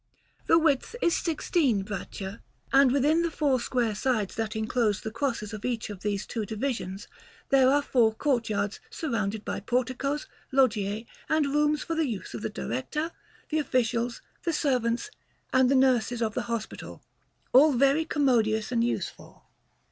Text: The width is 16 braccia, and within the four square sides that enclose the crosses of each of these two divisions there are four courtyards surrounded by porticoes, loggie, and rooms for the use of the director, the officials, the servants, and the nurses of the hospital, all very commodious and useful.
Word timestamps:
The 0.47 0.57
width 0.57 0.95
is 0.99 1.15
16 1.15 1.83
braccia, 1.83 2.41
and 2.73 2.91
within 2.91 3.21
the 3.21 3.29
four 3.29 3.59
square 3.59 3.93
sides 3.93 4.33
that 4.33 4.55
enclose 4.55 5.01
the 5.01 5.11
crosses 5.11 5.53
of 5.53 5.63
each 5.63 5.91
of 5.91 5.99
these 6.01 6.25
two 6.25 6.43
divisions 6.43 7.07
there 7.49 7.69
are 7.69 7.83
four 7.83 8.11
courtyards 8.11 8.79
surrounded 8.89 9.45
by 9.45 9.59
porticoes, 9.59 10.25
loggie, 10.51 11.05
and 11.29 11.53
rooms 11.53 11.83
for 11.83 11.93
the 11.93 12.07
use 12.07 12.33
of 12.33 12.41
the 12.41 12.49
director, 12.49 13.11
the 13.49 13.59
officials, 13.59 14.23
the 14.41 14.53
servants, 14.53 15.11
and 15.53 15.69
the 15.69 15.75
nurses 15.75 16.23
of 16.23 16.33
the 16.33 16.41
hospital, 16.49 17.03
all 17.53 17.73
very 17.73 18.03
commodious 18.03 18.71
and 18.71 18.83
useful. 18.83 19.43